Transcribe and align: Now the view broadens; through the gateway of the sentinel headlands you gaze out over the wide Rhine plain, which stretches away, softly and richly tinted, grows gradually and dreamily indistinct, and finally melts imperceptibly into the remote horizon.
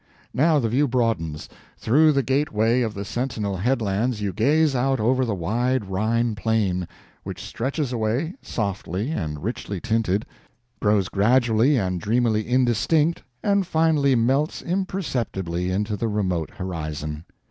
Now 0.33 0.57
the 0.57 0.67
view 0.67 0.87
broadens; 0.87 1.47
through 1.77 2.11
the 2.11 2.23
gateway 2.23 2.81
of 2.81 2.95
the 2.95 3.05
sentinel 3.05 3.57
headlands 3.57 4.19
you 4.19 4.33
gaze 4.33 4.75
out 4.75 4.99
over 4.99 5.23
the 5.25 5.35
wide 5.35 5.85
Rhine 5.91 6.33
plain, 6.33 6.87
which 7.21 7.43
stretches 7.45 7.93
away, 7.93 8.33
softly 8.41 9.11
and 9.11 9.43
richly 9.43 9.79
tinted, 9.79 10.25
grows 10.81 11.07
gradually 11.07 11.77
and 11.77 12.01
dreamily 12.01 12.47
indistinct, 12.49 13.21
and 13.43 13.67
finally 13.67 14.15
melts 14.15 14.63
imperceptibly 14.63 15.69
into 15.69 15.95
the 15.95 16.07
remote 16.07 16.49
horizon. 16.55 17.23